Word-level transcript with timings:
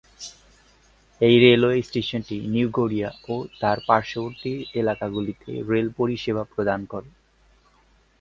এই 1.21 1.35
রেলওয়ে 1.45 1.79
স্টেশনটি 1.81 2.35
নিউ 2.47 2.67
গড়িয়া 2.77 3.09
ও 3.27 3.45
তার 3.59 3.77
পার্শ্ববর্তী 3.87 4.51
এলাকাগুলিতে 4.75 5.49
রেল 5.69 5.87
পরিষেবা 5.97 6.43
প্রদান 6.53 6.79
করে। 6.85 7.09